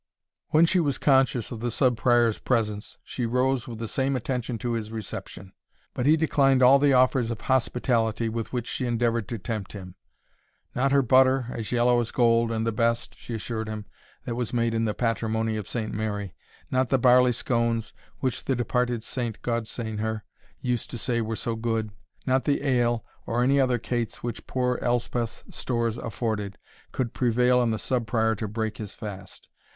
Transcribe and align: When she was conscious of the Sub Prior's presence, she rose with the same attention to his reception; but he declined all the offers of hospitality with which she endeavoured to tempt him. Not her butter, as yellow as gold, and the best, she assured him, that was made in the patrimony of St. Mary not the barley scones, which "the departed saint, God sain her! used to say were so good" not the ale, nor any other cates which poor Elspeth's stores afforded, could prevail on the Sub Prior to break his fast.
When 0.47 0.65
she 0.65 0.79
was 0.79 0.97
conscious 0.97 1.51
of 1.51 1.59
the 1.59 1.69
Sub 1.69 1.95
Prior's 1.95 2.39
presence, 2.39 2.97
she 3.03 3.27
rose 3.27 3.67
with 3.67 3.77
the 3.77 3.87
same 3.87 4.15
attention 4.15 4.57
to 4.57 4.71
his 4.71 4.91
reception; 4.91 5.53
but 5.93 6.07
he 6.07 6.17
declined 6.17 6.63
all 6.63 6.79
the 6.79 6.91
offers 6.91 7.29
of 7.29 7.41
hospitality 7.41 8.27
with 8.27 8.51
which 8.51 8.65
she 8.65 8.87
endeavoured 8.87 9.27
to 9.27 9.37
tempt 9.37 9.73
him. 9.73 9.93
Not 10.73 10.91
her 10.91 11.03
butter, 11.03 11.45
as 11.51 11.71
yellow 11.71 11.99
as 11.99 12.09
gold, 12.09 12.51
and 12.51 12.65
the 12.65 12.71
best, 12.71 13.15
she 13.15 13.35
assured 13.35 13.67
him, 13.69 13.85
that 14.25 14.33
was 14.33 14.55
made 14.55 14.73
in 14.73 14.85
the 14.85 14.95
patrimony 14.95 15.55
of 15.55 15.67
St. 15.67 15.93
Mary 15.93 16.33
not 16.71 16.89
the 16.89 16.97
barley 16.97 17.31
scones, 17.31 17.93
which 18.21 18.45
"the 18.45 18.55
departed 18.55 19.03
saint, 19.03 19.39
God 19.43 19.67
sain 19.67 19.99
her! 19.99 20.23
used 20.61 20.89
to 20.89 20.97
say 20.97 21.21
were 21.21 21.35
so 21.35 21.55
good" 21.55 21.91
not 22.25 22.45
the 22.45 22.63
ale, 22.67 23.05
nor 23.27 23.43
any 23.43 23.59
other 23.59 23.77
cates 23.77 24.23
which 24.23 24.47
poor 24.47 24.79
Elspeth's 24.81 25.43
stores 25.51 25.99
afforded, 25.99 26.57
could 26.91 27.13
prevail 27.13 27.59
on 27.59 27.69
the 27.69 27.77
Sub 27.77 28.07
Prior 28.07 28.33
to 28.33 28.47
break 28.47 28.79
his 28.79 28.95
fast. 28.95 29.47